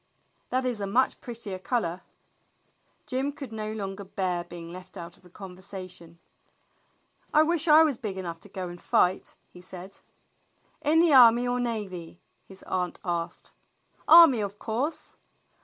[0.49, 2.01] "That is a much prettier color."
[3.05, 6.17] Jim could no longer bear being left out of the con versation.
[7.31, 9.99] "I wish I was big enough to go and fight," he said.
[10.81, 13.51] "In the army or navy?" his aunt asked.
[14.07, 15.17] "Army, of course."